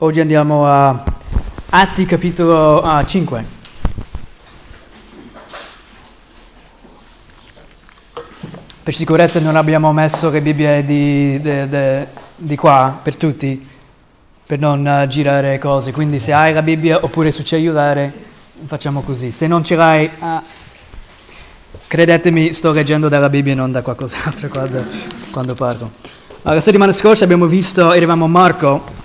[0.00, 1.04] Oggi andiamo a
[1.70, 3.44] Atti capitolo uh, 5.
[8.82, 13.66] Per sicurezza non abbiamo messo le Bibbie di, de, de, di qua per tutti,
[14.46, 15.92] per non uh, girare cose.
[15.92, 18.12] Quindi se hai la Bibbia oppure sul cellulare
[18.66, 19.30] facciamo così.
[19.30, 20.42] Se non ce l'hai, uh,
[21.86, 24.84] credetemi, sto leggendo dalla Bibbia e non da qualcos'altro quando,
[25.30, 25.90] quando parlo.
[26.42, 29.04] La settimana scorsa abbiamo visto, eravamo a Marco,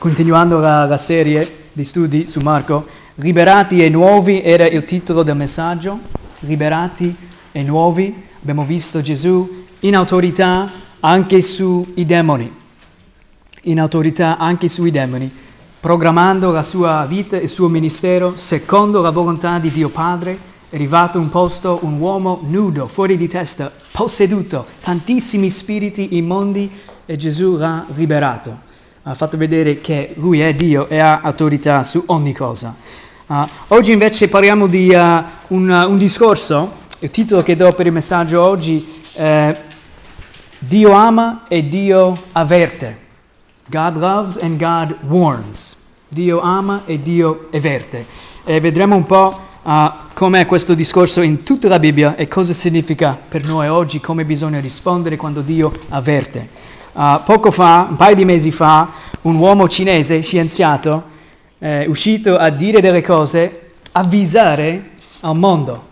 [0.00, 2.86] Continuando la, la, serie di studi su Marco,
[3.16, 5.98] Liberati e nuovi era il titolo del messaggio,
[6.38, 7.14] Liberati
[7.52, 12.50] e nuovi, abbiamo visto Gesù in autorità anche sui demoni,
[13.64, 15.30] in autorità anche sui demoni,
[15.80, 20.38] programmando la sua vita e il suo ministero secondo la volontà di Dio Padre,
[20.70, 26.70] è arrivato un posto un uomo nudo, fuori di testa, posseduto, tantissimi spiriti immondi
[27.04, 28.68] e Gesù l'ha liberato
[29.02, 32.74] ha fatto vedere che lui è Dio e ha autorità su ogni cosa.
[33.26, 37.92] Uh, oggi invece parliamo di uh, un, un, discorso, il titolo che do per il
[37.92, 39.56] messaggio oggi è
[40.58, 42.98] Dio ama e Dio avverte.
[43.66, 45.76] God loves and God warns.
[46.08, 48.04] Dio ama e Dio avverte.
[48.44, 53.16] E vedremo un po' uh, com'è questo discorso in tutta la Bibbia e cosa significa
[53.28, 56.59] per noi oggi, come bisogna rispondere quando Dio avverte.
[57.00, 58.86] Uh, poco fa, un paio di mesi fa,
[59.22, 61.04] un uomo cinese, scienziato,
[61.56, 64.90] è uscito a dire delle cose, avvisare
[65.20, 65.86] al mondo,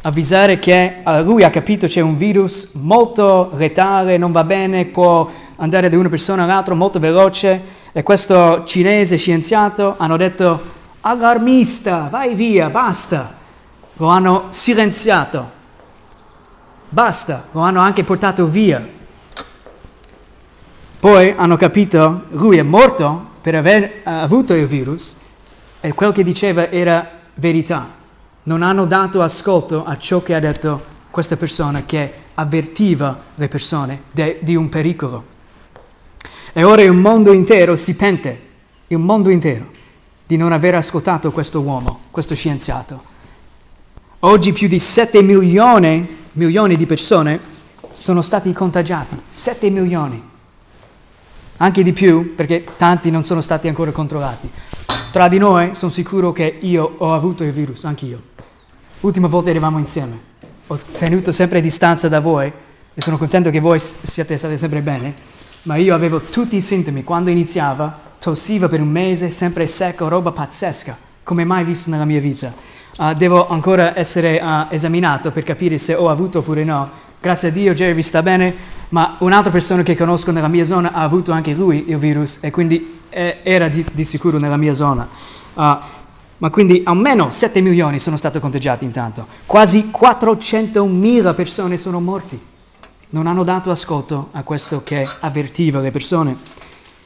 [0.00, 5.30] avvisare che uh, lui ha capito c'è un virus molto letale, non va bene, può
[5.56, 7.60] andare da una persona all'altra molto veloce
[7.92, 10.58] e questo cinese scienziato hanno detto
[11.02, 13.30] allarmista, vai via, basta.
[13.98, 15.50] Lo hanno silenziato,
[16.88, 18.93] basta, lo hanno anche portato via.
[21.04, 25.14] Poi hanno capito, lui è morto per aver uh, avuto il virus
[25.82, 27.92] e quel che diceva era verità.
[28.44, 34.04] Non hanno dato ascolto a ciò che ha detto questa persona che avvertiva le persone
[34.12, 35.24] de, di un pericolo.
[36.54, 38.40] E ora il mondo intero si pente,
[38.86, 39.66] il mondo intero,
[40.26, 43.02] di non aver ascoltato questo uomo, questo scienziato.
[44.20, 47.38] Oggi più di 7 milioni, milioni di persone
[47.94, 50.32] sono stati contagiati, 7 milioni
[51.58, 54.50] anche di più perché tanti non sono stati ancora controllati.
[55.10, 58.20] Tra di noi sono sicuro che io ho avuto il virus, anch'io.
[59.00, 60.18] L'ultima volta eravamo insieme.
[60.66, 62.50] Ho tenuto sempre distanza da voi
[62.92, 65.14] e sono contento che voi siate stati sempre bene,
[65.62, 67.04] ma io avevo tutti i sintomi.
[67.04, 72.20] Quando iniziava, tossiva per un mese, sempre secco, roba pazzesca, come mai visto nella mia
[72.20, 72.52] vita.
[72.96, 76.90] Uh, devo ancora essere uh, esaminato per capire se ho avuto oppure no.
[77.24, 78.54] Grazie a Dio Jerry sta bene,
[78.90, 82.50] ma un'altra persona che conosco nella mia zona ha avuto anche lui il virus e
[82.50, 85.08] quindi eh, era di, di, sicuro nella mia zona.
[85.54, 85.62] Uh,
[86.36, 89.26] ma quindi almeno 7 milioni sono stati contagiati intanto.
[89.46, 92.38] Quasi 400 mila persone sono morti.
[93.08, 96.36] Non hanno dato ascolto a questo che avvertiva le persone.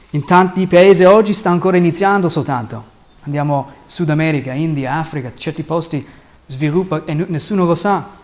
[0.09, 2.83] In tanti paesi oggi sta ancora iniziando soltanto.
[3.21, 6.05] Andiamo Sud America, India, Africa, certi posti
[6.45, 8.17] sviluppa e nessuno lo sa.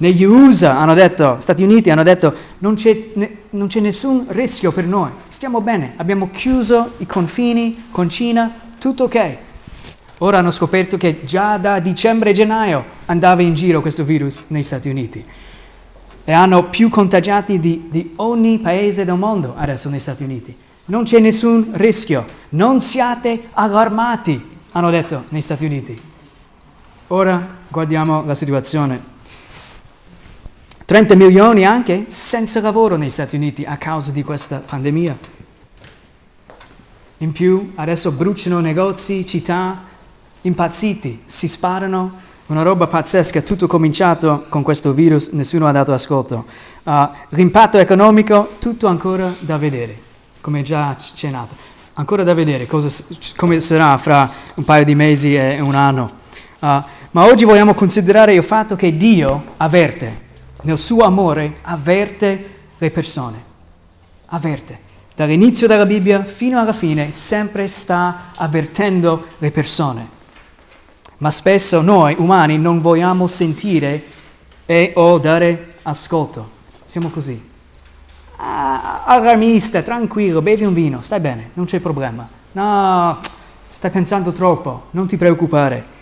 [0.00, 4.72] Negli USA hanno detto, Stati Uniti hanno detto, non c'è, ne, non c'è nessun rischio
[4.72, 9.36] per noi, stiamo bene, abbiamo chiuso i confini con Cina, tutto ok.
[10.18, 14.62] Ora hanno scoperto che già da dicembre e gennaio andava in giro questo virus negli
[14.62, 15.22] Stati Uniti
[16.24, 20.56] e hanno più contagiati di, di ogni paese del mondo adesso negli Stati Uniti.
[20.86, 26.00] Non c'è nessun rischio, non siate allarmati, hanno detto negli Stati Uniti.
[27.08, 29.09] Ora guardiamo la situazione
[30.90, 35.16] 30 milioni anche senza lavoro negli Stati Uniti a causa di questa pandemia.
[37.18, 39.84] In più adesso bruciano negozi, città,
[40.40, 42.14] impazziti, si sparano,
[42.46, 46.46] una roba pazzesca, tutto cominciato con questo virus, nessuno ha dato ascolto.
[46.82, 49.96] Uh, l'impatto economico, tutto ancora da vedere,
[50.40, 51.54] come già accennato.
[51.92, 52.88] Ancora da vedere cosa,
[53.36, 56.10] come sarà fra un paio di mesi e un anno.
[56.58, 56.66] Uh,
[57.12, 60.29] ma oggi vogliamo considerare il fatto che Dio avverte
[60.62, 63.44] nel suo amore avverte le persone,
[64.26, 64.88] avverte.
[65.14, 70.08] Dall'inizio della Bibbia fino alla fine sempre sta avvertendo le persone.
[71.18, 74.02] Ma spesso noi umani non vogliamo sentire
[74.64, 76.58] e o dare ascolto.
[76.86, 77.48] Siamo così.
[78.36, 82.26] Ah, allarmista, tranquillo, bevi un vino, stai bene, non c'è problema.
[82.52, 83.18] No,
[83.68, 85.98] stai pensando troppo, non ti preoccupare.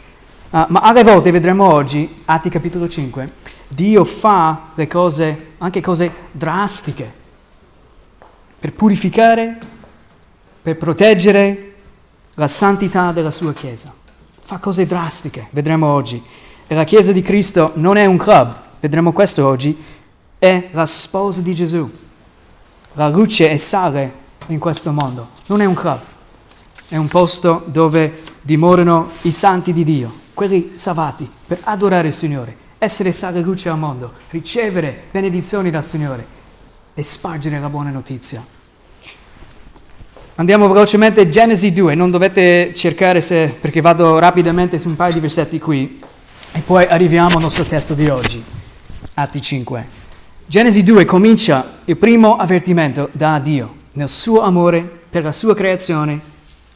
[0.50, 3.32] Uh, ma alle volte vedremo oggi, Atti capitolo 5,
[3.68, 7.12] Dio fa le cose, anche cose drastiche,
[8.58, 9.58] per purificare,
[10.62, 11.74] per proteggere,
[12.34, 13.92] la santità della sua Chiesa.
[14.40, 16.22] Fa cose drastiche, vedremo oggi.
[16.66, 19.76] E la Chiesa di Cristo non è un club, vedremo questo oggi,
[20.38, 21.90] è la sposa di Gesù.
[22.94, 24.12] La luce e sale
[24.48, 25.30] in questo mondo.
[25.46, 26.00] Non è un club,
[26.88, 32.56] è un posto dove dimorano i santi di Dio, quelli salvati per adorare il Signore,
[32.78, 36.24] essere sale e luce al mondo, ricevere benedizioni dal Signore
[36.94, 38.44] e spargere la buona notizia.
[40.36, 45.14] Andiamo velocemente a Genesi 2, non dovete cercare se, perché vado rapidamente su un paio
[45.14, 46.00] di versetti qui
[46.52, 48.42] e poi arriviamo al nostro testo di oggi,
[49.14, 49.86] Atti 5.
[50.46, 54.80] Genesi 2 comincia il primo avvertimento da Dio nel suo amore
[55.10, 56.20] per la sua creazione,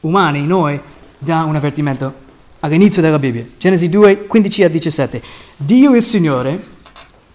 [0.00, 0.80] umani, noi,
[1.18, 2.14] dà un avvertimento
[2.64, 3.44] all'inizio della Bibbia.
[3.58, 5.22] Genesi 2, 15 a 17.
[5.56, 6.70] Dio il Signore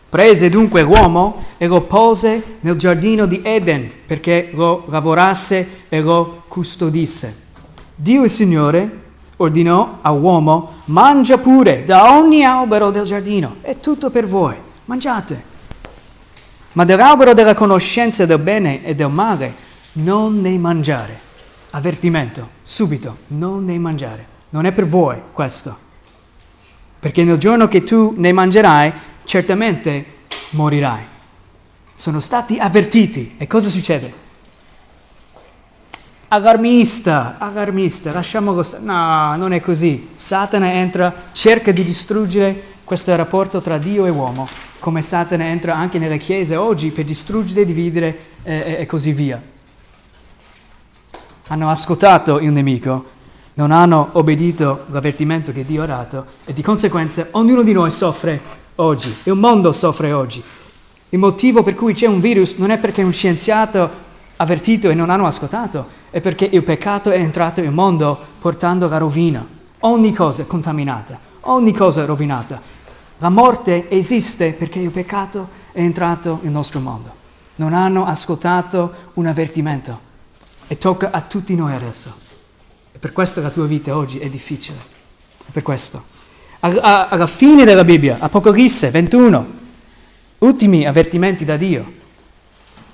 [0.10, 6.44] prese dunque l'uomo e lo pose nel giardino di Eden perché lo lavorasse e lo
[6.48, 7.46] custodisse.
[7.94, 9.06] Dio il Signore
[9.38, 15.56] ordinò all'uomo, mangia pure da ogni albero del giardino, è tutto per voi, mangiate.
[16.74, 19.54] Ma dell'albero della conoscenza del bene e del male
[19.94, 21.20] non ne mangiare.
[21.72, 24.37] Avvertimento, subito, non ne mangiare.
[24.50, 25.86] Non è per voi questo.
[27.00, 30.06] Perché nel giorno che tu ne mangerai, certamente
[30.52, 31.04] morirai.
[31.94, 33.36] Sono stati avvertiti.
[33.38, 34.26] E cosa succede?
[36.30, 38.84] Allarmista, allarmista, lasciamolo stare.
[38.84, 40.10] No, non è così.
[40.14, 46.00] Satana entra, cerca di distruggere questo rapporto tra Dio e uomo come Satana entra anche
[46.00, 49.42] nelle chiese oggi per distruggere, dividere eh, e così via.
[51.48, 53.06] Hanno ascoltato il nemico,
[53.58, 58.40] non hanno obbedito all'avvertimento che Dio ha dato e di conseguenza ognuno di noi soffre
[58.76, 60.44] oggi, il mondo soffre oggi.
[61.10, 63.90] Il motivo per cui c'è un virus non è perché un scienziato ha
[64.36, 69.00] avvertito e non hanno ascoltato, è perché il peccato è entrato nel mondo portando la
[69.00, 69.44] rovina.
[69.80, 72.62] Ogni cosa è contaminata, ogni cosa è rovinata.
[73.18, 77.10] La morte esiste perché il peccato è entrato nel nostro mondo.
[77.56, 80.00] Non hanno ascoltato un avvertimento
[80.68, 82.27] e tocca a tutti noi adesso.
[82.98, 84.76] E per questo la tua vita oggi è difficile.
[85.46, 86.04] È per questo.
[86.62, 89.46] Alla fine della Bibbia, Apocalisse 21,
[90.40, 91.94] ultimi avvertimenti da Dio.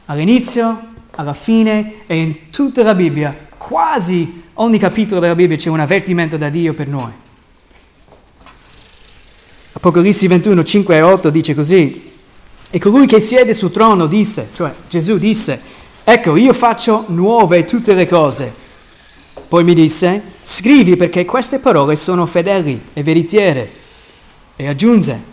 [0.07, 5.79] All'inizio, alla fine e in tutta la Bibbia, quasi ogni capitolo della Bibbia c'è un
[5.79, 7.11] avvertimento da Dio per noi.
[9.71, 12.11] Apocalisse 21, 5 e 8 dice così,
[12.69, 15.61] e colui che siede sul trono disse, cioè Gesù disse,
[16.03, 18.62] ecco io faccio nuove tutte le cose.
[19.53, 23.71] Poi mi disse, scrivi perché queste parole sono fedeli e veritiere.
[24.55, 25.23] E aggiunse,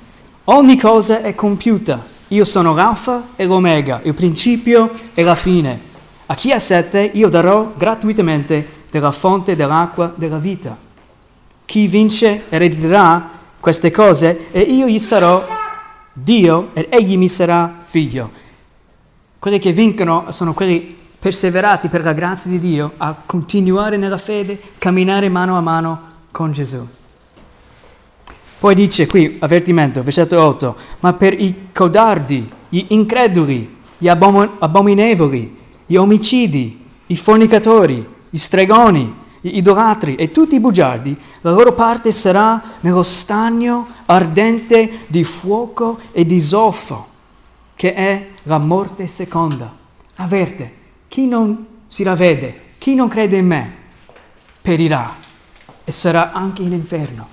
[0.44, 5.80] ogni cosa è compiuta, io sono l'alfa e l'omega, il principio e la fine.
[6.26, 10.76] A chi ha sete io darò gratuitamente della fonte dell'acqua della vita.
[11.64, 13.26] Chi vince erediterà
[13.58, 15.46] queste cose e io gli sarò
[16.12, 18.30] Dio ed egli mi sarà figlio.
[19.38, 24.58] Quelli che vincono sono quelli perseverati per la grazia di Dio a continuare nella fede,
[24.78, 26.00] camminare mano a mano
[26.30, 26.84] con Gesù.
[28.58, 35.58] Poi dice qui, avvertimento, versetto 8, ma per i codardi, gli increduli, gli abom- abominevoli,
[35.84, 42.12] gli omicidi, i fornicatori, gli stregoni, gli idolatri e tutti i bugiardi, la loro parte
[42.12, 47.08] sarà nello stagno ardente di fuoco e di zolfo,
[47.74, 49.74] che è la morte seconda.
[50.16, 50.79] Avverte,
[51.10, 53.74] chi non si ravvede, chi non crede in me,
[54.62, 55.12] perirà
[55.82, 57.26] e sarà anche in inferno.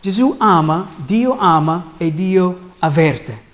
[0.00, 3.50] Gesù ama, Dio ama e Dio avverte.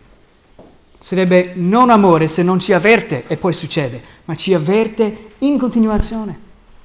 [0.99, 6.39] Sarebbe non amore se non ci avverte e poi succede, ma ci avverte in continuazione.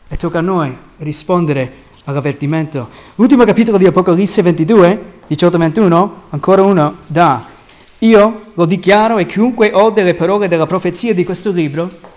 [0.10, 1.72] E tocca a noi rispondere
[2.04, 2.90] all'avvertimento.
[3.16, 7.46] L'ultimo capitolo di Apocalisse 22, 18-21, ancora uno da
[8.00, 12.12] io lo dichiaro e chiunque ode le parole della profezia di questo libro,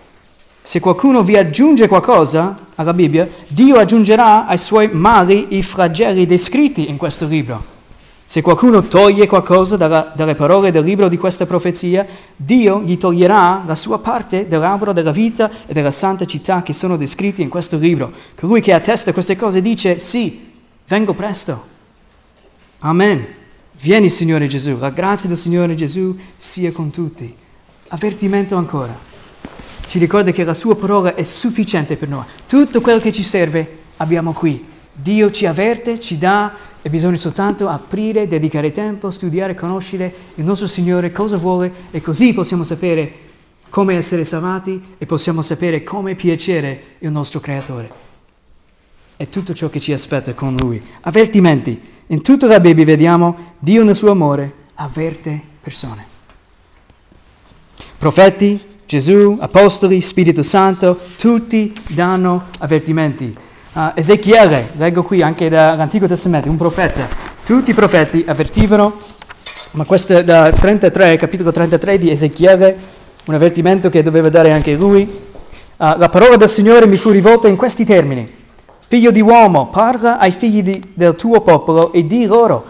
[0.66, 6.90] se qualcuno vi aggiunge qualcosa alla Bibbia, Dio aggiungerà ai suoi mali i flagelli descritti
[6.90, 7.64] in questo libro.
[8.24, 12.04] Se qualcuno toglie qualcosa dalla, dalle parole del libro di questa profezia,
[12.34, 16.96] Dio gli toglierà la sua parte dell'albero della vita e della santa città che sono
[16.96, 18.10] descritti in questo libro.
[18.34, 20.50] Colui che attesta queste cose dice sì,
[20.88, 21.64] vengo presto.
[22.80, 23.24] Amen.
[23.80, 27.32] Vieni Signore Gesù, la grazia del Signore Gesù sia con tutti.
[27.86, 29.14] Avvertimento ancora.
[29.86, 32.24] Ci ricorda che la sua parola è sufficiente per noi.
[32.46, 34.64] Tutto quello che ci serve abbiamo qui.
[34.92, 36.52] Dio ci avverte, ci dà
[36.82, 42.32] e bisogna soltanto aprire, dedicare tempo, studiare, conoscere il nostro Signore, cosa vuole e così
[42.32, 43.24] possiamo sapere
[43.68, 48.04] come essere salvati e possiamo sapere come piacere il nostro Creatore.
[49.16, 50.82] è tutto ciò che ci aspetta con Lui.
[51.02, 51.80] Avvertimenti.
[52.08, 56.06] In tutta la Bibbia vediamo Dio nel suo amore avverte persone.
[57.98, 63.36] Profeti, Gesù, Apostoli, Spirito Santo, tutti danno avvertimenti.
[63.72, 67.08] Uh, Ezechiele, leggo qui anche dall'Antico Testamento, un profeta.
[67.44, 68.96] Tutti i profeti avvertivano,
[69.72, 72.78] ma questo è da 33, capitolo 33 di Ezechiele,
[73.24, 75.02] un avvertimento che doveva dare anche lui.
[75.02, 78.32] Uh, la parola del Signore mi fu rivolta in questi termini.
[78.86, 82.64] Figlio di uomo, parla ai figli di, del tuo popolo e di loro,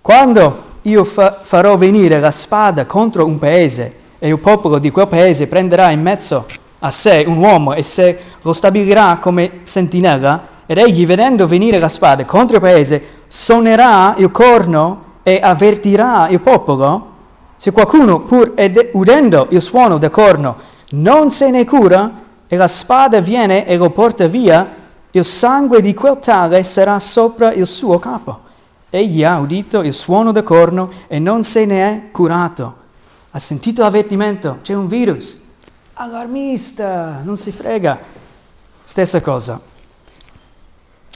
[0.00, 5.06] quando io fa, farò venire la spada contro un paese e il popolo di quel
[5.06, 6.46] paese prenderà in mezzo
[6.78, 11.90] a sé un uomo e se lo stabilirà come sentinella, ed egli vedendo venire la
[11.90, 17.10] spada contro il paese, suonerà il corno e avvertirà il popolo,
[17.56, 20.56] se qualcuno pur ed- udendo il suono del corno
[20.92, 22.10] non se ne cura
[22.48, 24.74] e la spada viene e lo porta via,
[25.10, 28.38] il sangue di quel tale sarà sopra il suo capo.
[28.88, 32.83] Egli ha udito il suono del corno e non se ne è curato.
[33.34, 35.40] Ha sentito l'avvertimento, c'è un virus.
[35.94, 37.98] Allarmista, non si frega.
[38.84, 39.60] Stessa cosa.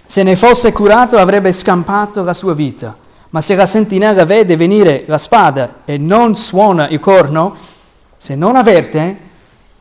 [0.05, 2.97] Se ne fosse curato avrebbe scampato la sua vita.
[3.31, 7.55] Ma se la sentinella vede venire la spada e non suona il corno,
[8.17, 9.19] se non avverte,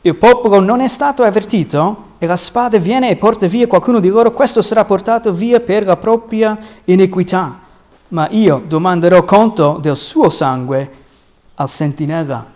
[0.02, 4.10] il popolo non è stato avvertito e la spada viene e porta via qualcuno di
[4.10, 7.62] loro, questo sarà portato via per la propria iniquità.
[8.10, 11.06] Ma io domanderò conto del suo sangue
[11.60, 12.56] al sentinella.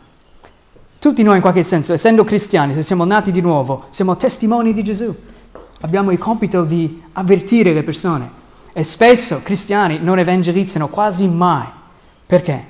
[0.99, 4.83] Tutti noi in qualche senso, essendo cristiani, se siamo nati di nuovo, siamo testimoni di
[4.83, 5.13] Gesù.
[5.81, 8.39] Abbiamo il compito di avvertire le persone.
[8.71, 11.65] E spesso cristiani non evangelizzano quasi mai.
[12.25, 12.65] Perché?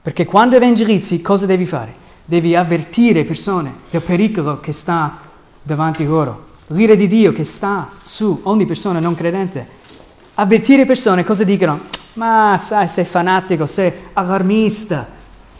[0.00, 1.92] Perché quando evangelizzi cosa devi fare?
[2.24, 5.18] Devi avvertire persone del pericolo che sta
[5.60, 6.44] davanti loro.
[6.68, 9.68] L'ira di Dio che sta su ogni persona non credente.
[10.34, 11.80] Avvertire persone cosa dicono?
[12.14, 15.15] Ma sai, sei fanatico, sei allarmista.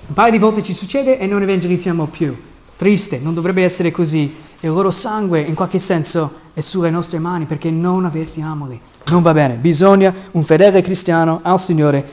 [0.08, 2.36] Un paio di volte ci succede e non evangelizziamo più.
[2.76, 4.34] Triste, non dovrebbe essere così.
[4.60, 8.80] Il loro sangue in qualche senso è sulle nostre mani perché non avvertiamoli.
[9.06, 12.04] Non va bene, bisogna un fedele cristiano al Signore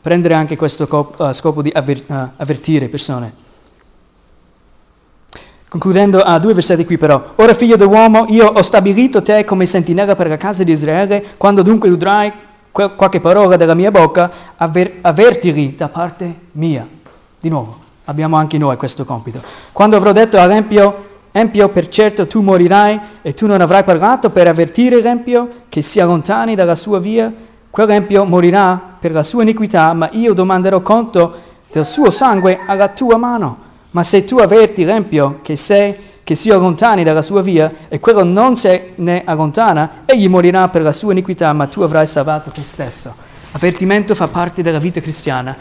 [0.00, 3.48] prendere anche questo uh, scopo di uh, avvertire persone.
[5.68, 7.34] Concludendo a due versetti qui però.
[7.36, 11.62] Ora figlio dell'uomo, io ho stabilito te come sentinella per la casa di Israele, quando
[11.62, 12.32] dunque udrai
[12.72, 16.98] qualche parola dalla mia bocca, avver- avvertili da parte mia.
[17.40, 19.40] Di nuovo, abbiamo anche noi questo compito.
[19.72, 24.46] Quando avrò detto all'empio, empio per certo tu morirai e tu non avrai parlato per
[24.46, 27.32] avvertire l'empio che si allontani dalla sua via,
[27.70, 31.34] quell'empio morirà per la sua iniquità, ma io domanderò conto
[31.72, 33.68] del suo sangue alla tua mano.
[33.92, 38.22] Ma se tu avverti l'empio che, sei, che si allontani dalla sua via e quello
[38.22, 42.62] non se ne allontana, egli morirà per la sua iniquità, ma tu avrai salvato te
[42.64, 43.14] stesso.
[43.52, 45.56] Avvertimento fa parte della vita cristiana.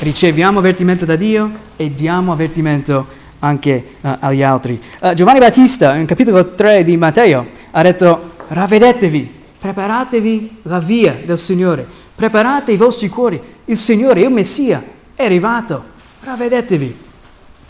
[0.00, 3.04] Riceviamo avvertimento da Dio e diamo avvertimento
[3.40, 4.80] anche uh, agli altri.
[5.00, 11.36] Uh, Giovanni Battista, in capitolo 3 di Matteo, ha detto, ravvedetevi, preparatevi la via del
[11.36, 14.80] Signore, preparate i vostri cuori, il Signore, il Messia,
[15.16, 15.82] è arrivato,
[16.20, 16.96] ravvedetevi.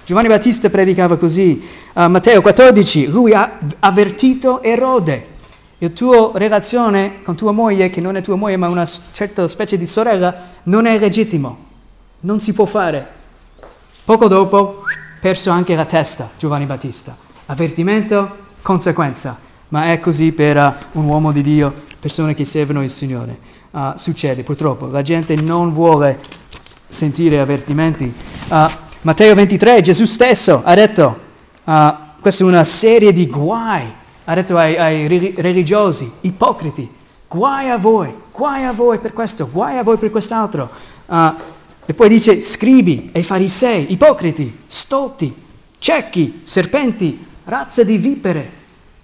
[0.04, 5.26] Giovanni Battista predicava così, uh, Matteo 14, lui ha avvertito Erode,
[5.78, 9.78] la tua relazione con tua moglie, che non è tua moglie ma una certa specie
[9.78, 11.67] di sorella, non è legittimo,
[12.20, 13.06] non si può fare.
[14.04, 14.84] Poco dopo,
[15.20, 17.16] perso anche la testa, Giovanni Battista.
[17.46, 19.38] Avvertimento, conseguenza.
[19.68, 23.38] Ma è così per uh, un uomo di Dio, persone che servono il Signore.
[23.70, 26.18] Uh, succede purtroppo, la gente non vuole
[26.88, 28.12] sentire avvertimenti.
[28.48, 28.66] Uh,
[29.02, 31.18] Matteo 23, Gesù stesso ha detto,
[31.64, 33.92] uh, questa è una serie di guai,
[34.24, 36.90] ha detto ai, ai religiosi, ipocriti,
[37.28, 40.68] guai a voi, guai a voi per questo, guai a voi per quest'altro.
[41.06, 41.56] Uh,
[41.90, 45.34] e poi dice scribi e farisei, ipocriti, stolti,
[45.78, 48.50] ciechi, serpenti, razza di vipere.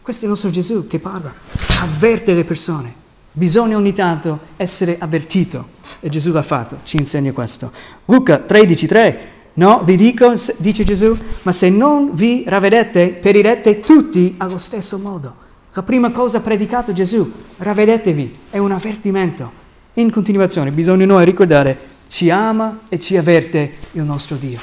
[0.02, 1.32] Questo è il nostro Gesù che parla,
[1.80, 2.94] avverte le persone.
[3.32, 7.72] Bisogna ogni tanto essere avvertito e Gesù l'ha fatto, ci insegna questo.
[8.04, 14.34] Luca 13, 3, No, vi dico, dice Gesù, ma se non vi ravvedete, perirete tutti
[14.36, 15.34] allo stesso modo.
[15.72, 19.50] La prima cosa predicato Gesù, ravvedetevi, è un avvertimento.
[19.94, 24.60] In continuazione bisogna noi ricordare, ci ama e ci avverte il nostro Dio.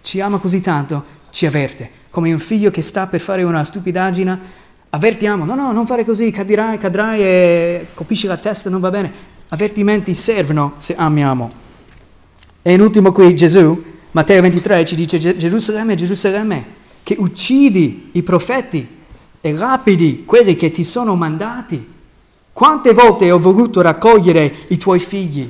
[0.00, 1.90] Ci ama così tanto, ci avverte.
[2.10, 4.40] Come un figlio che sta per fare una stupidaggine,
[4.90, 9.12] avvertiamo, no, no, non fare così, cadrai, cadrai e colpisci la testa, non va bene.
[9.48, 11.50] Avvertimenti servono se amiamo.
[12.62, 16.64] E in ultimo qui Gesù Matteo 23 ci dice Gerusalemme, Gerusalemme,
[17.02, 18.88] che uccidi i profeti
[19.42, 21.86] e rapidi quelli che ti sono mandati.
[22.50, 25.46] Quante volte ho voluto raccogliere i tuoi figli,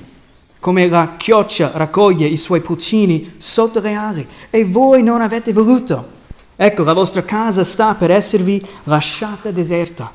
[0.67, 6.09] come la chioccia raccoglie i suoi pulcini sotto le ali, e voi non avete voluto.
[6.57, 10.11] Ecco, la vostra casa sta per esservi lasciata deserta.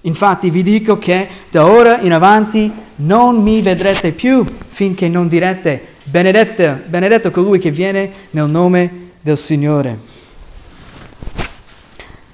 [0.00, 5.94] Infatti vi dico che da ora in avanti non mi vedrete più finché non direte
[6.02, 9.96] benedetto, benedetto colui che viene nel nome del Signore.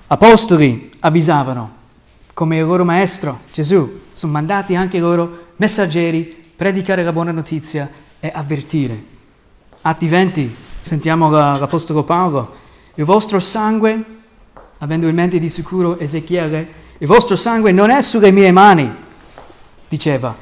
[0.07, 1.73] Apostoli avvisavano,
[2.33, 7.89] come il loro maestro Gesù, sono mandati anche loro messaggeri predicare la buona notizia
[8.21, 9.03] e avvertire.
[9.81, 12.55] Atti 20, sentiamo l'Apostolo Paolo,
[12.97, 14.05] il vostro sangue,
[14.77, 18.95] avendo in mente di sicuro Ezechiele, il vostro sangue non è sulle mie mani,
[19.89, 20.37] diceva.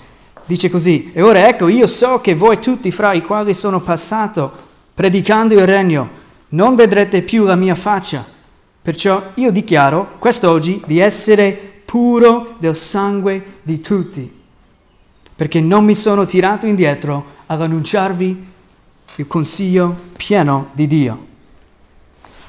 [0.44, 4.50] Dice così, e ora ecco, io so che voi tutti fra i quali sono passato
[4.94, 6.10] predicando il regno,
[6.48, 8.26] non vedrete più la mia faccia.
[8.82, 11.52] Perciò io dichiaro quest'oggi di essere
[11.84, 14.38] puro del sangue di tutti,
[15.38, 18.47] perché non mi sono tirato indietro ad annunciarvi
[19.14, 21.26] il consiglio pieno di Dio.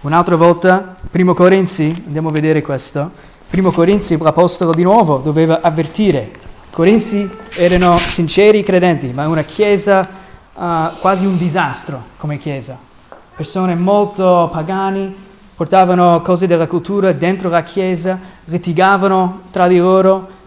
[0.01, 3.12] Un'altra volta, primo Corinzi, andiamo a vedere questo,
[3.48, 6.31] Primo Corinzi, l'Apostolo di nuovo doveva avvertire.
[6.72, 10.08] Corinzi erano sinceri credenti, ma una chiesa
[10.51, 10.63] uh,
[11.00, 12.75] quasi un disastro come chiesa.
[13.36, 15.15] Persone molto pagani,
[15.53, 20.38] portavano cose della cultura dentro la chiesa, litigavano tra di loro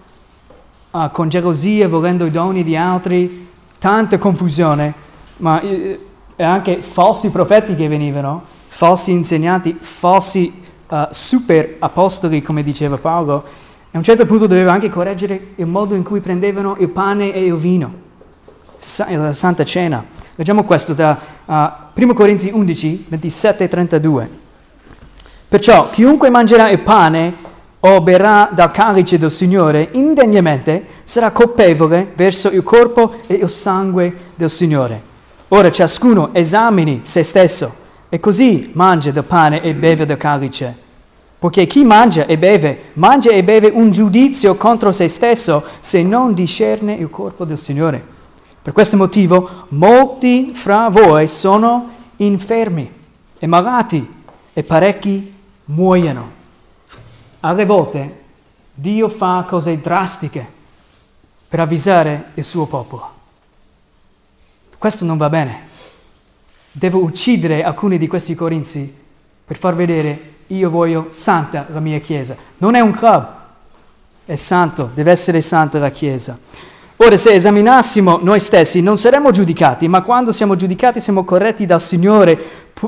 [0.93, 4.95] uh, con gelosia, volendo i doni di altri, tanta confusione,
[5.39, 5.99] ma eh,
[6.37, 13.45] anche falsi profeti che venivano, falsi insegnanti, falsi uh, super apostoli, come diceva Paolo,
[13.91, 17.45] a un certo punto doveva anche correggere il modo in cui prendevano il pane e
[17.45, 17.93] il vino,
[19.09, 20.03] la Santa Cena.
[20.35, 24.31] Leggiamo questo da uh, 1 Corinzi 11, 27 e 32.
[25.49, 27.51] Perciò chiunque mangerà il pane
[27.85, 34.17] o berrà dal calice del Signore indegnamente sarà colpevole verso il corpo e il sangue
[34.37, 35.11] del Signore.
[35.49, 37.75] Ora ciascuno esamini se stesso
[38.09, 40.77] e così mangia del pane e beve del calice.
[41.39, 46.35] Poiché chi mangia e beve, mangia e beve un giudizio contro se stesso se non
[46.35, 48.01] discerne il corpo del Signore.
[48.63, 52.91] Per questo motivo molti fra voi sono infermi
[53.41, 54.09] e malati
[54.53, 56.42] e parecchi muoiono.
[57.45, 58.21] Alle volte
[58.75, 60.45] Dio fa cose drastiche
[61.47, 63.11] per avvisare il suo popolo.
[64.79, 65.71] Questo non va bene
[66.73, 69.01] devo uccidere alcuni di questi corinzi
[69.45, 72.35] per far vedere io voglio santa la mia chiesa.
[72.59, 73.27] Non è un club,
[74.25, 76.39] è santo, deve essere santa la chiesa.
[76.97, 81.81] Ora, se esaminassimo noi stessi, non saremmo giudicati, ma quando siamo giudicati siamo corretti dal
[81.81, 82.41] Signore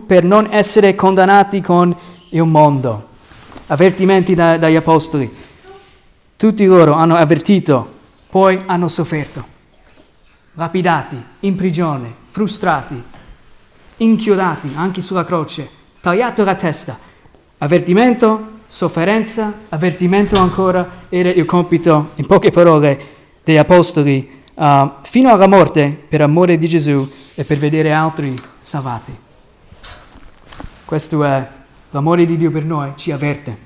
[0.07, 1.95] per non essere condannati con
[2.31, 3.13] il mondo.
[3.67, 5.33] Avvertimenti da, dagli apostoli.
[6.37, 7.93] Tutti loro hanno avvertito,
[8.29, 9.45] poi hanno sofferto,
[10.55, 13.03] lapidati, in prigione, frustrati,
[13.97, 15.69] inchiodati anche sulla croce,
[16.01, 16.99] tagliato la testa.
[17.59, 25.47] Avvertimento, sofferenza, avvertimento ancora era il compito, in poche parole, degli apostoli uh, fino alla
[25.47, 29.17] morte per amore di Gesù e per vedere altri salvati.
[30.85, 31.49] Questo è
[31.95, 33.57] l'amore di Dio per noi, ci avverte.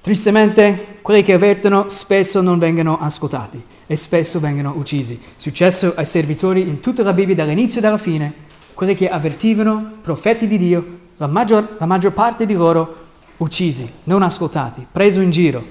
[0.00, 5.18] Tristemente, quelli che avvertono spesso non vengono ascoltati e spesso vengono uccisi.
[5.36, 8.34] Successo ai servitori in tutta la Bibbia dall'inizio alla fine,
[8.74, 13.02] quelli che avvertivano, profeti di Dio, la maggior, la maggior parte di loro
[13.36, 15.64] uccisi, non ascoltati, preso in giro.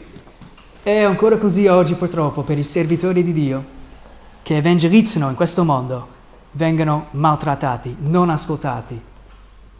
[0.81, 3.65] È ancora così oggi purtroppo per i servitori di Dio
[4.41, 6.07] che evangelizzano in questo mondo,
[6.51, 9.11] vengono maltrattati, non ascoltati,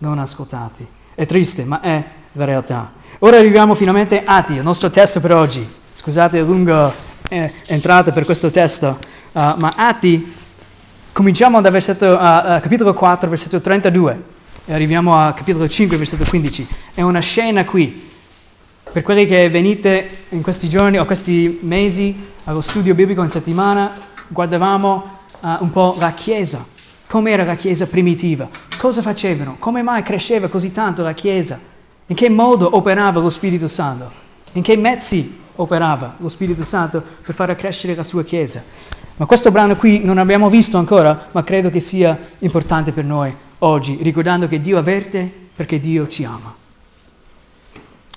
[0.03, 0.85] non ascoltati.
[1.15, 2.91] È triste, ma è la realtà.
[3.19, 5.65] Ora arriviamo finalmente a Atti, il nostro testo per oggi.
[5.93, 6.93] Scusate la lunga
[7.29, 8.99] eh, entrata per questo testo,
[9.31, 10.33] uh, ma Atti,
[11.13, 14.23] cominciamo dal versetto, uh, uh, capitolo 4, versetto 32,
[14.65, 16.67] e arriviamo a capitolo 5, versetto 15.
[16.95, 18.11] È una scena qui.
[18.91, 23.91] Per quelli che venite in questi giorni o questi mesi allo studio biblico in settimana,
[24.27, 25.19] guardavamo
[25.59, 26.63] un po' la Chiesa,
[27.07, 28.47] com'era la Chiesa primitiva,
[28.83, 31.57] cosa facevano, come mai cresceva così tanto la Chiesa
[32.07, 34.11] in che modo operava lo Spirito Santo?
[34.51, 38.61] In che mezzi operava lo Spirito Santo per far crescere la sua Chiesa?
[39.15, 43.33] Ma questo brano qui non abbiamo visto ancora, ma credo che sia importante per noi
[43.59, 46.53] oggi, ricordando che Dio avverte perché Dio ci ama.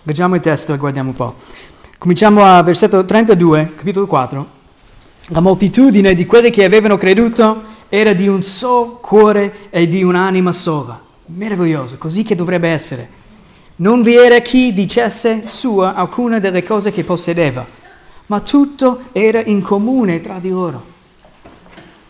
[0.03, 1.35] Leggiamo il testo e guardiamo un po'.
[1.97, 4.47] Cominciamo a versetto 32, capitolo 4.
[5.29, 10.53] La moltitudine di quelli che avevano creduto era di un solo cuore e di un'anima
[10.53, 11.01] sola.
[11.27, 13.09] Meraviglioso, così che dovrebbe essere.
[13.77, 17.67] Non vi era chi dicesse sua alcuna delle cose che possedeva,
[18.27, 20.95] ma tutto era in comune tra di loro.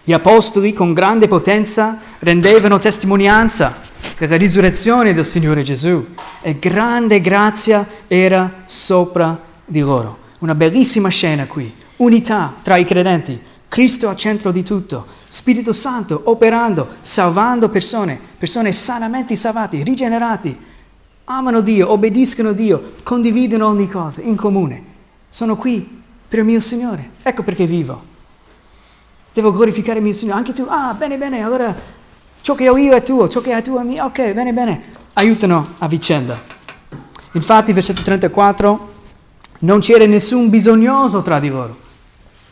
[0.04, 3.78] Gli apostoli con grande potenza rendevano testimonianza
[4.16, 6.06] della risurrezione del Signore Gesù
[6.40, 10.18] e grande grazia era sopra di loro.
[10.38, 15.06] Una bellissima scena qui, unità tra i credenti, Cristo al centro di tutto,
[15.36, 20.58] Spirito Santo operando, salvando persone, persone sanamente salvate, rigenerati,
[21.24, 24.82] amano Dio, obbediscono Dio, condividono ogni cosa in comune.
[25.28, 28.02] Sono qui per il mio Signore, ecco perché vivo.
[29.34, 31.76] Devo glorificare il mio Signore, anche tu, ah bene bene, allora
[32.40, 34.82] ciò che ho io è tuo, ciò che hai tu è mio, ok bene bene,
[35.12, 36.40] aiutano a vicenda.
[37.32, 38.94] Infatti versetto 34,
[39.58, 41.76] non c'era nessun bisognoso tra di loro,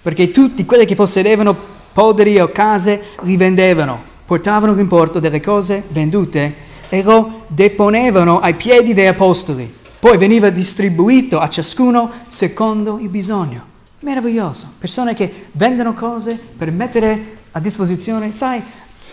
[0.03, 6.55] perché tutti quelli che possedevano poderi o case li vendevano, portavano l'importo delle cose vendute
[6.89, 9.73] e lo deponevano ai piedi degli apostoli.
[9.99, 13.73] Poi veniva distribuito a ciascuno secondo il bisogno.
[14.01, 14.71] Meraviglioso.
[14.79, 18.63] Persone che vendono cose per mettere a disposizione, sai,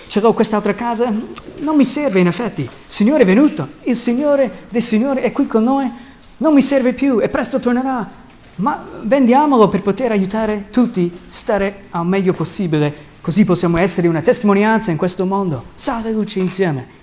[0.07, 1.13] ce l'ho quest'altra casa,
[1.59, 2.63] non mi serve in effetti.
[2.63, 5.89] Il Signore è venuto, il Signore del Signore è qui con noi,
[6.37, 8.19] non mi serve più e presto tornerà.
[8.61, 14.21] Ma vendiamolo per poter aiutare tutti a stare al meglio possibile, così possiamo essere una
[14.21, 15.63] testimonianza in questo mondo.
[15.73, 16.99] Sale luce insieme.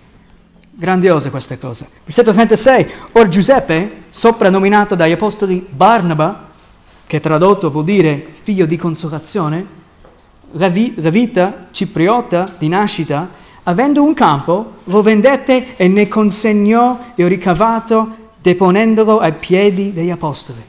[0.71, 1.89] Grandiose queste cose.
[2.05, 2.87] Versetto 36.
[3.13, 6.47] Or Giuseppe, soprannominato dagli apostoli Barnaba,
[7.05, 9.77] che tradotto vuol dire figlio di consolazione,
[10.53, 13.29] Levita, cipriota di nascita,
[13.65, 20.68] avendo un campo, lo vendette e ne consegnò il ricavato deponendolo ai piedi degli apostoli.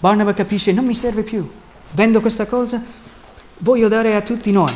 [0.00, 1.46] Barnaba capisce, non mi serve più,
[1.90, 2.82] vendo questa cosa,
[3.58, 4.74] voglio dare a tutti noi,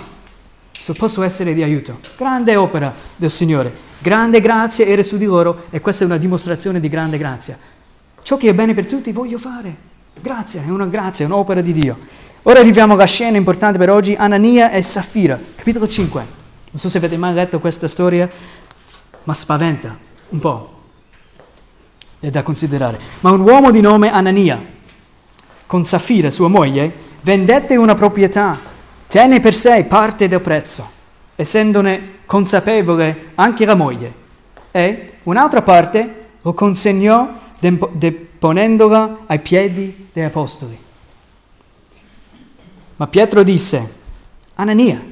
[0.71, 1.99] se posso essere di aiuto.
[2.17, 3.73] Grande opera del Signore.
[4.01, 7.59] Grande grazia era su di loro e questa è una dimostrazione di grande grazia.
[8.23, 9.75] Ciò che è bene per tutti voglio fare.
[10.21, 11.97] Grazia, è una grazia, è un'opera di Dio.
[12.43, 16.21] Ora arriviamo alla scena importante per oggi, Anania e Safira, capitolo 5.
[16.71, 18.29] Non so se avete mai letto questa storia,
[19.23, 19.97] ma spaventa
[20.29, 20.81] un po'.
[22.21, 23.01] È da considerare.
[23.21, 24.63] Ma un uomo di nome Anania,
[25.75, 26.89] con Safira, sua moglie,
[27.23, 28.61] vendette una proprietà,
[29.09, 30.89] tenne per sé parte del prezzo,
[31.35, 34.15] essendone consapevole anche la moglie,
[34.71, 40.79] e un'altra parte lo consegnò deponendola ai piedi degli apostoli.
[42.95, 43.95] Ma Pietro disse,
[44.55, 45.03] Anania,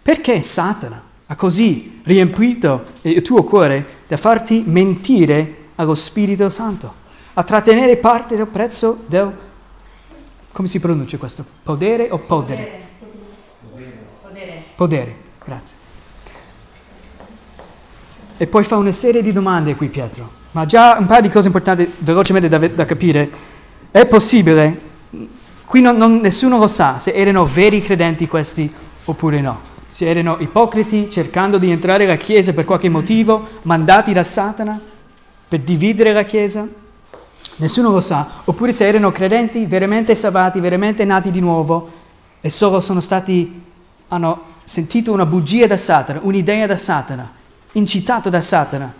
[0.00, 6.90] perché Satana ha così riempito il tuo cuore da farti mentire allo Spirito Santo,
[7.34, 9.44] a trattenere parte del prezzo del...
[10.56, 11.44] come si pronuncia questo?
[11.62, 12.88] Podere o podere?
[13.70, 14.06] Podere.
[14.22, 15.16] Podere, podere.
[15.44, 15.76] grazie.
[18.38, 21.48] E poi fa una serie di domande qui Pietro, ma già un paio di cose
[21.48, 23.30] importanti velocemente da, da capire.
[23.90, 24.80] È possibile,
[25.66, 28.72] qui non, non, nessuno lo sa se erano veri credenti questi
[29.04, 34.24] oppure no, se erano ipocriti cercando di entrare nella Chiesa per qualche motivo, mandati da
[34.24, 34.80] Satana
[35.48, 36.66] per dividere la Chiesa,
[37.56, 41.90] nessuno lo sa, oppure se erano credenti veramente salvati, veramente nati di nuovo
[42.40, 43.62] e solo sono stati,
[44.08, 47.32] hanno sentito una bugia da Satana, un'idea da Satana
[47.72, 48.92] incitato da Satana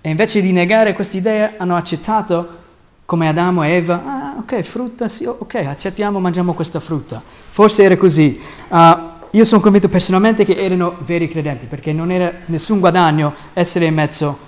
[0.00, 2.62] e invece di negare questa idea hanno accettato
[3.06, 7.22] come Adamo e Eva, ah ok, frutta, sì, ok, accettiamo, mangiamo questa frutta.
[7.48, 8.40] Forse era così.
[8.68, 13.86] Uh, io sono convinto personalmente che erano veri credenti, perché non era nessun guadagno essere
[13.86, 14.38] in mezzo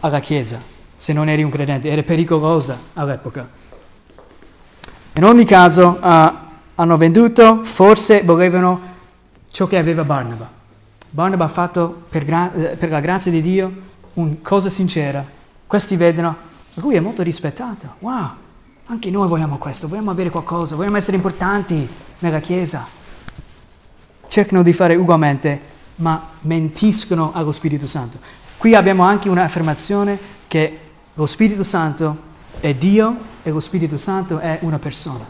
[0.00, 0.60] alla Chiesa,
[1.04, 3.46] se non eri un credente, era pericolosa all'epoca.
[5.12, 6.32] In ogni caso uh,
[6.76, 8.80] hanno venduto, forse volevano
[9.50, 10.48] ciò che aveva Barnaba.
[11.10, 13.70] Barnaba ha fatto per, gra- eh, per la grazia di Dio
[14.14, 15.22] una cosa sincera.
[15.66, 16.34] Questi vedono,
[16.76, 17.96] lui è molto rispettato.
[17.98, 18.30] Wow,
[18.86, 21.86] anche noi vogliamo questo, vogliamo avere qualcosa, vogliamo essere importanti
[22.20, 22.86] nella Chiesa.
[24.26, 25.60] Cercano di fare ugualmente,
[25.96, 28.16] ma mentiscono allo Spirito Santo.
[28.56, 30.78] Qui abbiamo anche un'affermazione che
[31.14, 35.24] lo Spirito Santo è Dio e lo Spirito Santo è una persona,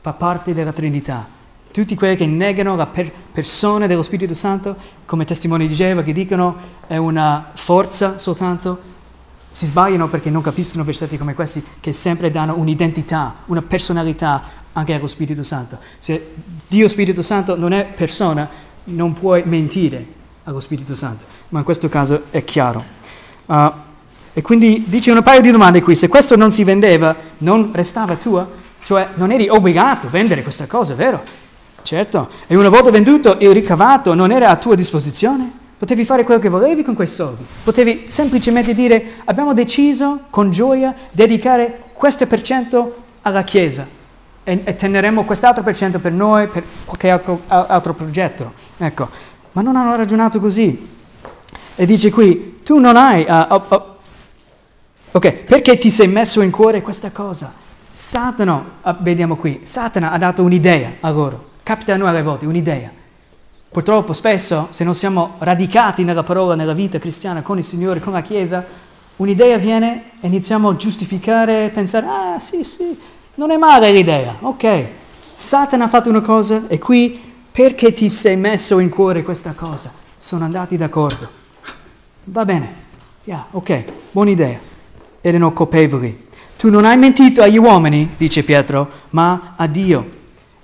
[0.00, 1.26] fa parte della Trinità.
[1.70, 6.12] Tutti quelli che negano la per- persona dello Spirito Santo, come testimoni di Geova, che
[6.12, 8.94] dicono è una forza soltanto,
[9.50, 14.92] si sbagliano perché non capiscono versetti come questi che sempre danno un'identità, una personalità anche
[14.92, 15.78] allo Spirito Santo.
[15.98, 16.34] Se
[16.68, 18.48] Dio Spirito Santo non è persona,
[18.84, 20.06] non puoi mentire
[20.44, 22.84] allo Spirito Santo, ma in questo caso è chiaro.
[23.46, 23.72] Uh,
[24.38, 28.16] e quindi dice un paio di domande qui, se questo non si vendeva, non restava
[28.16, 28.46] tua?
[28.84, 31.22] Cioè non eri obbligato a vendere questa cosa, vero?
[31.80, 35.50] Certo, e una volta venduto il ricavato non era a tua disposizione?
[35.78, 37.46] Potevi fare quello che volevi con quei soldi.
[37.64, 43.86] Potevi semplicemente dire abbiamo deciso con gioia dedicare questo per cento alla Chiesa.
[44.48, 48.52] e, e teneremo quest'altro per cento per noi, per qualche altro, altro progetto.
[48.76, 49.08] Ecco,
[49.52, 50.88] ma non hanno ragionato così.
[51.74, 53.26] E dice qui, tu non hai...
[53.28, 53.82] Uh, uh, uh,
[55.16, 57.50] ok, perché ti sei messo in cuore questa cosa?
[57.90, 58.62] Satana,
[58.98, 61.52] vediamo qui, Satana ha dato un'idea a loro.
[61.62, 62.90] Capita a noi alle volte, un'idea.
[63.70, 68.12] Purtroppo spesso, se non siamo radicati nella parola, nella vita cristiana, con il Signore, con
[68.12, 68.62] la Chiesa,
[69.16, 72.98] un'idea viene e iniziamo a giustificare, pensare, ah sì sì,
[73.36, 74.86] non è male l'idea, ok.
[75.32, 77.18] Satana ha fatto una cosa e qui
[77.50, 79.90] perché ti sei messo in cuore questa cosa?
[80.18, 81.26] Sono andati d'accordo.
[82.24, 82.74] Va bene,
[83.24, 84.74] yeah, ok, buona idea.
[85.26, 86.24] Erano colpevoli.
[86.56, 90.08] Tu non hai mentito agli uomini, dice Pietro, ma a Dio.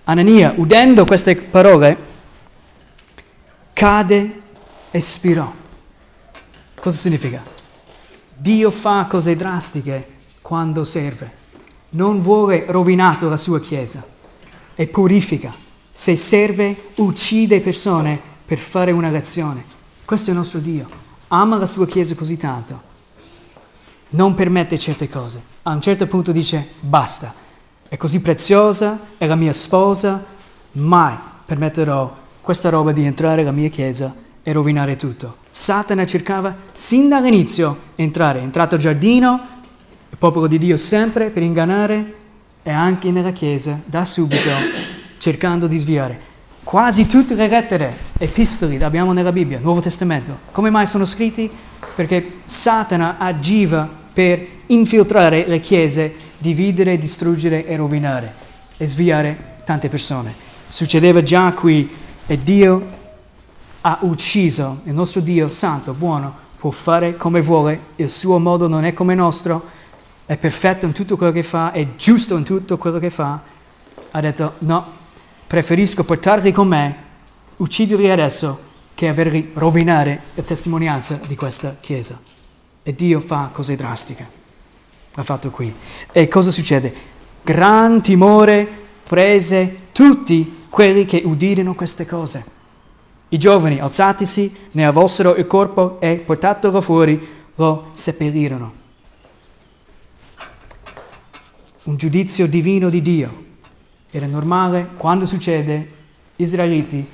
[0.04, 1.96] Anania, udendo queste parole,
[3.72, 4.42] cade
[4.92, 5.52] e spirò.
[6.80, 7.42] Cosa significa?
[8.36, 11.28] Dio fa cose drastiche quando serve.
[11.90, 14.06] Non vuole rovinato la sua Chiesa
[14.76, 15.52] e purifica.
[15.90, 19.64] Se serve, uccide persone per fare una lezione.
[20.04, 20.86] Questo è il nostro Dio.
[21.26, 22.90] Ama la sua Chiesa così tanto.
[24.14, 25.40] Non permette certe cose.
[25.62, 27.32] A un certo punto dice basta.
[27.88, 30.22] È così preziosa, è la mia sposa,
[30.72, 35.36] mai permetterò questa roba di entrare nella mia chiesa e rovinare tutto.
[35.48, 39.40] Satana cercava sin dall'inizio entrare, è entrato al giardino,
[40.10, 42.14] il popolo di Dio sempre per ingannare
[42.62, 44.50] e anche nella chiesa da subito
[45.16, 46.20] cercando di sviare.
[46.62, 50.38] Quasi tutte le lettere, epistoli, le abbiamo nella Bibbia, Nuovo Testamento.
[50.52, 51.50] Come mai sono scritti?
[51.94, 58.34] Perché Satana agiva per infiltrare le chiese, dividere, distruggere e rovinare
[58.76, 60.34] e sviare tante persone.
[60.68, 61.90] Succedeva già qui
[62.26, 63.00] e Dio
[63.82, 68.84] ha ucciso, il nostro Dio santo, buono, può fare come vuole, il suo modo non
[68.84, 69.80] è come il nostro,
[70.26, 73.40] è perfetto in tutto quello che fa, è giusto in tutto quello che fa.
[74.10, 74.86] Ha detto no,
[75.46, 76.96] preferisco portarli con me,
[77.56, 82.31] ucciderli adesso, che averli rovinare la testimonianza di questa Chiesa.
[82.82, 84.26] E Dio fa cose drastiche.
[85.14, 85.72] L'ha fatto qui.
[86.10, 86.94] E cosa succede?
[87.42, 88.66] Gran timore
[89.06, 92.44] prese tutti quelli che udirono queste cose.
[93.28, 98.72] I giovani, alzatisi, ne avvolsero il corpo e, portatolo fuori, lo seppellirono.
[101.84, 103.44] Un giudizio divino di Dio.
[104.10, 105.90] Era normale, quando succede,
[106.36, 107.06] Israeliti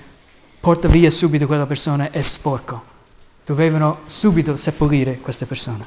[0.61, 2.97] porta via subito quella persona, è sporco.
[3.49, 5.83] Dovevano subito seppellire questa persona.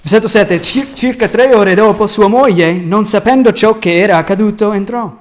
[0.00, 0.60] Versetto 7.
[0.60, 5.16] Circa tre ore dopo sua moglie, non sapendo ciò che era accaduto, entrò.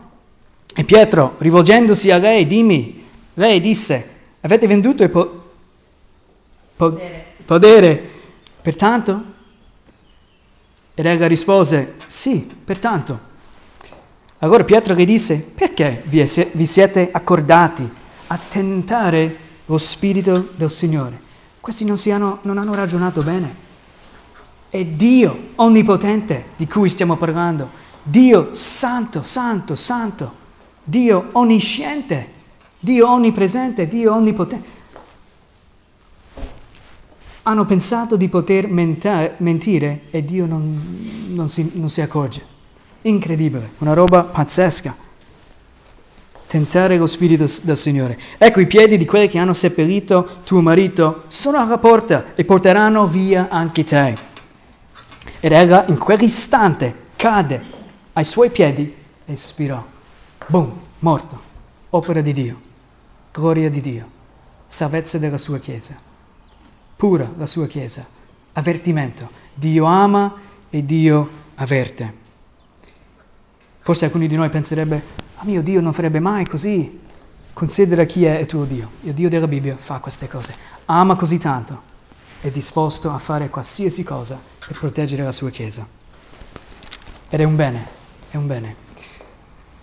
[0.76, 4.10] E Pietro, rivolgendosi a lei, dimmi, lei disse,
[4.42, 5.44] avete venduto il po-
[6.76, 7.00] po-
[7.46, 8.10] podere.
[8.64, 9.24] pertanto?
[10.96, 13.20] Ed ella rispose, sì, pertanto.
[14.40, 17.88] Allora Pietro gli disse, perché vi, vi siete accordati
[18.26, 21.20] a tentare lo Spirito del Signore?
[21.60, 23.56] Questi non, hanno, non hanno ragionato bene.
[24.70, 27.70] È Dio onnipotente di cui stiamo parlando.
[28.04, 30.42] Dio santo, santo, santo.
[30.84, 32.28] Dio onnisciente,
[32.80, 34.68] Dio onnipresente, Dio onnipotente.
[37.44, 42.44] Hanno pensato di poter menta- mentire e Dio non, non, si, non si accorge.
[43.04, 44.96] Incredibile, una roba pazzesca.
[46.54, 48.16] Tentare lo spirito del Signore.
[48.38, 53.08] Ecco i piedi di quelli che hanno seppellito tuo marito sono alla porta e porteranno
[53.08, 54.16] via anche te.
[55.40, 57.60] Ed ella in quell'istante cade
[58.14, 59.84] ai suoi piedi e spirò.
[60.46, 61.42] Boom, morto.
[61.90, 62.62] Opera di Dio,
[63.32, 64.08] gloria di Dio,
[64.68, 66.00] salvezza della sua Chiesa,
[66.96, 68.06] pura la sua Chiesa,
[68.54, 69.28] avvertimento.
[69.56, 70.36] Dio ama
[70.70, 72.14] e Dio avverte.
[73.82, 77.00] Forse alcuni di noi penserebbe, ah mio Dio non farebbe mai così.
[77.52, 78.90] Considera chi è il tuo Dio.
[79.02, 80.54] Il Dio della Bibbia fa queste cose.
[80.86, 81.92] Ama così tanto.
[82.40, 85.86] È disposto a fare qualsiasi cosa per proteggere la sua Chiesa.
[87.30, 87.88] Ed è un bene,
[88.32, 88.76] è un bene.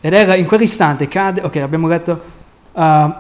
[0.01, 2.23] Ed era in quell'istante cade, ok, abbiamo letto,
[2.73, 3.15] uh,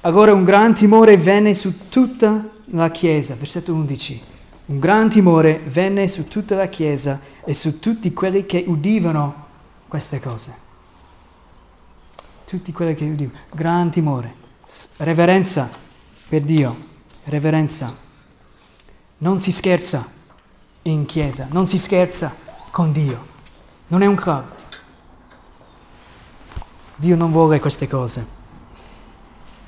[0.00, 4.22] allora un gran timore venne su tutta la chiesa, versetto 11.
[4.66, 9.46] Un gran timore venne su tutta la chiesa e su tutti quelli che udivano
[9.86, 10.66] queste cose.
[12.48, 13.38] Tutti quelli che udivano.
[13.52, 14.32] Gran timore.
[14.96, 15.68] Reverenza
[16.30, 16.74] per Dio.
[17.24, 17.94] Reverenza.
[19.18, 20.02] Non si scherza
[20.84, 22.34] in chiesa, non si scherza
[22.70, 23.22] con Dio.
[23.88, 24.44] Non è un club.
[26.96, 28.26] Dio non vuole queste cose.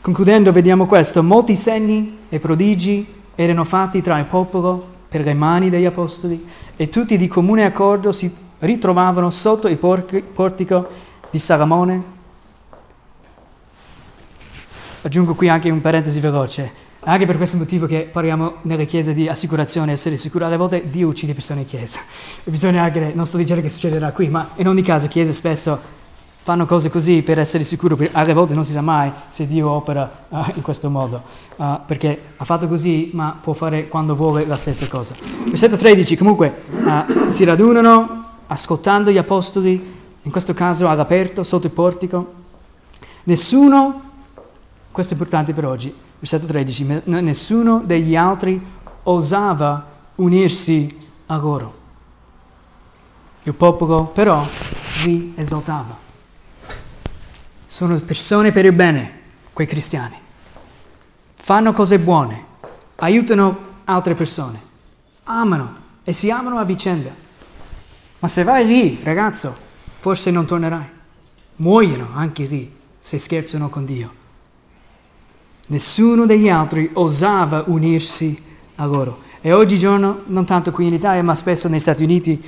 [0.00, 1.22] Concludendo, vediamo questo.
[1.22, 6.88] Molti segni e prodigi erano fatti tra il popolo per le mani degli apostoli e
[6.88, 10.88] tutti di comune accordo si ritrovavano sotto il portico
[11.30, 12.18] di Salamone.
[15.02, 16.88] Aggiungo qui anche un parentesi veloce.
[17.00, 21.08] Anche per questo motivo che parliamo nelle chiese di assicurazione, essere sicuri, alle volte Dio
[21.08, 22.00] uccide persone in chiesa.
[22.44, 25.80] E bisogna anche, non sto dicendo che succederà qui, ma in ogni caso chiese spesso
[26.42, 30.26] fanno cose così per essere sicuri, alle volte non si sa mai se Dio opera
[30.28, 31.22] uh, in questo modo,
[31.56, 35.14] uh, perché ha fatto così, ma può fare quando vuole la stessa cosa.
[35.44, 41.72] Versetto 13, comunque, uh, si radunano ascoltando gli apostoli, in questo caso all'aperto, sotto il
[41.72, 42.32] portico.
[43.24, 44.08] Nessuno,
[44.90, 48.60] questo è importante per oggi, versetto 13, nessuno degli altri
[49.04, 51.78] osava unirsi a loro.
[53.44, 54.44] Il popolo però
[55.04, 55.96] li esaltava.
[57.66, 59.20] Sono persone per il bene,
[59.52, 60.16] quei cristiani.
[61.34, 62.44] Fanno cose buone,
[62.96, 64.60] aiutano altre persone,
[65.24, 67.14] amano e si amano a vicenda.
[68.18, 69.56] Ma se vai lì, ragazzo,
[69.98, 70.88] forse non tornerai.
[71.56, 74.19] Muoiono anche lì se scherzano con Dio.
[75.70, 78.36] Nessuno degli altri osava unirsi
[78.74, 79.20] a loro.
[79.40, 82.42] E oggigiorno, non tanto qui in Italia, ma spesso negli Stati Uniti,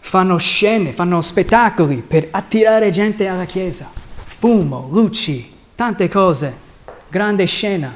[0.00, 3.90] fanno scene, fanno spettacoli per attirare gente alla Chiesa.
[3.92, 6.62] Fumo, luci, tante cose.
[7.10, 7.92] Grande scena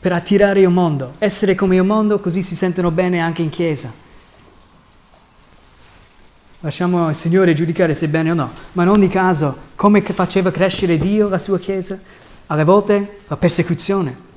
[0.00, 1.14] per attirare il mondo.
[1.18, 3.92] Essere come il mondo così si sentono bene anche in Chiesa.
[6.58, 8.50] Lasciamo il Signore giudicare se è bene o no.
[8.72, 12.18] Ma in ogni caso, come faceva crescere Dio la sua Chiesa?
[12.50, 14.28] Alle volte la persecuzione.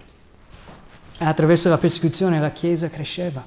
[1.18, 3.44] E attraverso la persecuzione la Chiesa cresceva.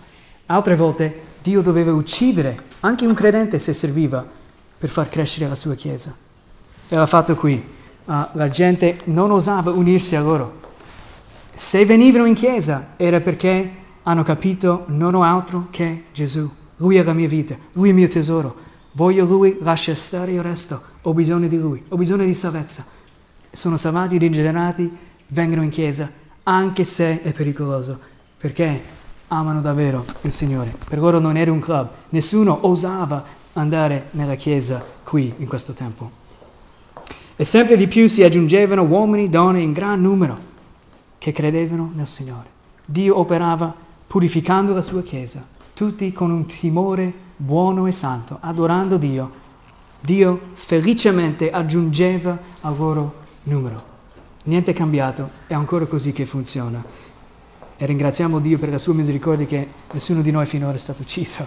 [0.46, 4.24] Altre volte Dio doveva uccidere anche un credente se serviva
[4.78, 6.14] per far crescere la sua Chiesa.
[6.88, 7.74] E l'ha fatto qui.
[8.04, 10.64] Uh, la gente non osava unirsi a loro.
[11.54, 13.70] Se venivano in chiesa era perché
[14.02, 16.48] hanno capito non ho altro che Gesù.
[16.76, 18.64] Lui è la mia vita, lui è il mio tesoro.
[18.92, 20.80] Voglio lui, lascia stare il resto.
[21.02, 22.94] Ho bisogno di lui, ho bisogno di salvezza
[23.56, 24.94] sono salvati, rigenerati,
[25.28, 26.10] vengono in chiesa,
[26.42, 27.98] anche se è pericoloso,
[28.36, 28.82] perché
[29.28, 30.76] amano davvero il Signore.
[30.86, 36.24] Per loro non era un club, nessuno osava andare nella chiesa qui in questo tempo.
[37.34, 40.38] E sempre di più si aggiungevano uomini, donne in gran numero
[41.16, 42.48] che credevano nel Signore.
[42.84, 43.74] Dio operava
[44.06, 49.44] purificando la sua chiesa, tutti con un timore buono e santo, adorando Dio.
[49.98, 53.94] Dio felicemente aggiungeva a loro numero.
[54.44, 56.84] Niente è cambiato, è ancora così che funziona.
[57.76, 61.46] E ringraziamo Dio per la sua misericordia che nessuno di noi finora è stato ucciso.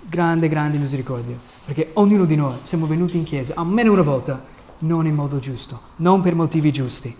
[0.00, 1.36] Grande, grande misericordia.
[1.64, 4.42] Perché ognuno di noi siamo venuti in chiesa almeno una volta,
[4.78, 7.14] non in modo giusto, non per motivi giusti.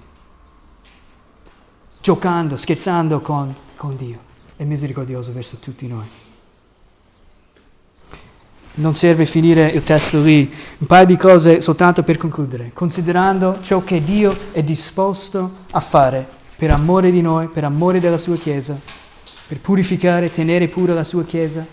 [2.00, 4.26] Giocando, scherzando con, con Dio.
[4.56, 6.26] È misericordioso verso tutti noi
[8.78, 13.82] non serve finire il testo lì, un paio di cose soltanto per concludere, considerando ciò
[13.82, 18.78] che Dio è disposto a fare per amore di noi, per amore della sua Chiesa,
[19.46, 21.64] per purificare, tenere pura la sua Chiesa.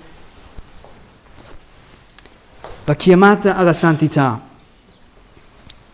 [2.84, 4.40] La chiamata alla santità,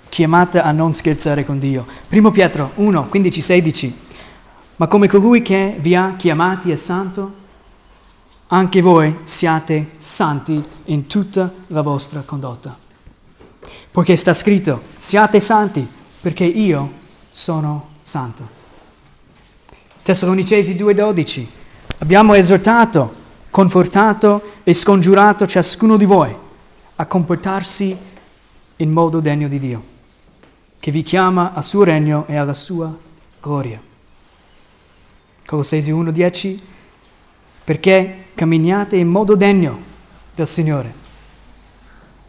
[0.10, 1.86] chiamata a non scherzare con Dio.
[2.10, 4.00] Primo Pietro 1, 15, 16.
[4.76, 7.40] Ma come colui che vi ha chiamati è santo,
[8.54, 12.78] anche voi siate santi in tutta la vostra condotta.
[13.90, 15.88] Poiché sta scritto, siate santi
[16.20, 16.92] perché io
[17.32, 18.60] sono santo.
[20.04, 21.48] Tessalonicesi 2:12.
[22.00, 23.14] Abbiamo esortato,
[23.50, 26.36] confortato e scongiurato ciascuno di voi
[26.96, 27.98] a comportarsi
[28.78, 29.84] in modo degno di Dio,
[30.78, 32.94] che vi chiama al suo regno e alla sua
[33.40, 33.82] gloria.
[35.46, 36.71] Colossesi 1:10
[37.64, 39.80] perché camminiate in modo degno
[40.34, 40.94] del Signore,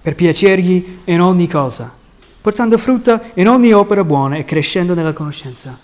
[0.00, 1.92] per piacergli in ogni cosa,
[2.40, 5.78] portando frutta in ogni opera buona e crescendo nella conoscenza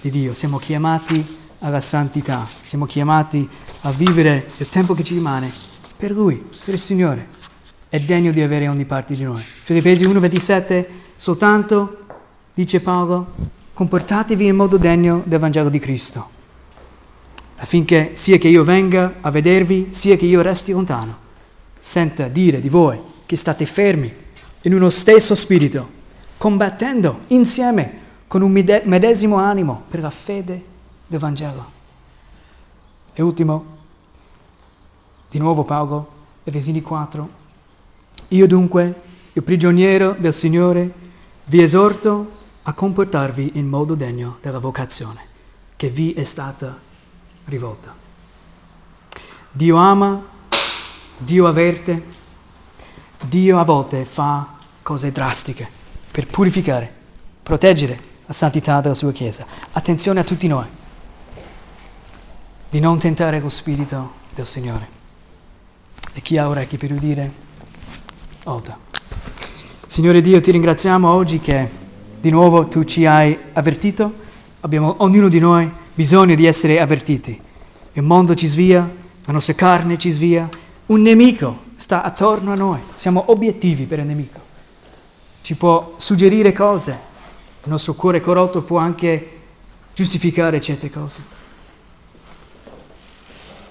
[0.00, 0.34] di Dio.
[0.34, 3.48] Siamo chiamati alla santità, siamo chiamati
[3.82, 5.50] a vivere il tempo che ci rimane
[5.96, 7.38] per Lui, per il Signore.
[7.88, 9.42] È degno di avere ogni parte di noi.
[9.42, 10.86] Filippesi 1,27,
[11.16, 12.04] soltanto,
[12.54, 13.34] dice Paolo,
[13.72, 16.38] comportatevi in modo degno del Vangelo di Cristo
[17.60, 21.18] affinché sia che io venga a vedervi, sia che io resti lontano,
[21.78, 24.12] senta dire di voi che state fermi
[24.62, 25.98] in uno stesso spirito,
[26.38, 30.64] combattendo insieme con un medesimo animo per la fede
[31.06, 31.78] del Vangelo.
[33.12, 33.78] E ultimo,
[35.28, 36.12] di nuovo Paolo,
[36.44, 37.28] Efesini 4,
[38.28, 39.00] io dunque,
[39.34, 40.92] il prigioniero del Signore,
[41.44, 45.28] vi esorto a comportarvi in modo degno della vocazione
[45.76, 46.88] che vi è stata
[47.46, 47.94] rivolta.
[49.50, 50.22] Dio ama,
[51.18, 52.06] Dio avverte,
[53.26, 55.68] Dio a volte fa cose drastiche
[56.10, 56.92] per purificare,
[57.42, 59.44] proteggere la santità della sua Chiesa.
[59.72, 60.66] Attenzione a tutti noi
[62.70, 64.98] di non tentare lo spirito del Signore.
[66.12, 67.32] E chi ha orecchi per udire,
[68.44, 68.78] oda.
[69.86, 71.68] Signore Dio, ti ringraziamo oggi che
[72.20, 74.28] di nuovo tu ci hai avvertito.
[74.60, 75.70] Abbiamo ognuno di noi
[76.00, 77.38] bisogno di essere avvertiti.
[77.92, 78.90] Il mondo ci svia,
[79.26, 80.48] la nostra carne ci svia,
[80.86, 84.40] un nemico sta attorno a noi, siamo obiettivi per il nemico.
[85.42, 86.98] Ci può suggerire cose,
[87.64, 89.40] il nostro cuore corrotto può anche
[89.94, 91.22] giustificare certe cose.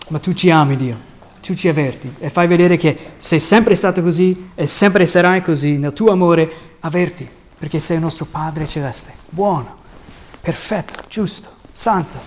[0.10, 1.08] Ma tu ci ami, Dio
[1.42, 5.78] tu ci avverti e fai vedere che sei sempre stato così e sempre sarai così
[5.78, 6.52] nel tuo amore,
[6.82, 7.28] avverti,
[7.58, 9.78] perché sei il nostro Padre celeste, buono,
[10.42, 12.20] perfetto, giusto, santo,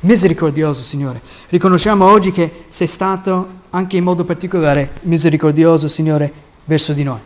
[0.00, 1.22] misericordioso, Signore.
[1.50, 6.32] Riconosciamo oggi che sei stato anche in modo particolare misericordioso, Signore,
[6.64, 7.20] verso di noi.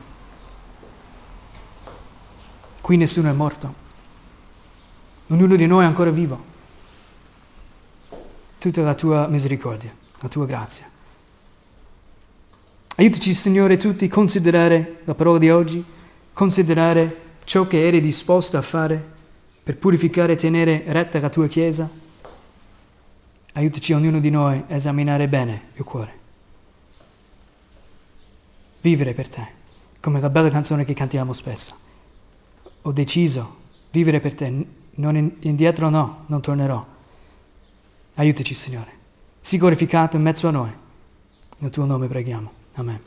[2.82, 3.74] Qui nessuno è morto,
[5.28, 6.44] ognuno di noi è ancora vivo.
[8.58, 9.90] Tutta la tua misericordia,
[10.20, 10.86] la tua grazia.
[12.96, 15.82] Aiutaci, Signore, tutti a considerare la parola di oggi,
[16.34, 19.12] considerare ciò che eri disposto a fare
[19.64, 21.88] per purificare e tenere retta la tua Chiesa.
[23.54, 26.22] Aiutaci ognuno di noi a esaminare bene il cuore.
[28.82, 29.46] Vivere per te,
[30.00, 31.74] come la bella canzone che cantiamo spesso.
[32.82, 36.84] Ho deciso vivere per te, non indietro no, non tornerò.
[38.16, 38.92] Aiutaci, Signore.
[39.40, 40.72] Sii glorificato in mezzo a noi.
[41.58, 42.52] Nel tuo nome preghiamo.
[42.74, 43.00] Amen.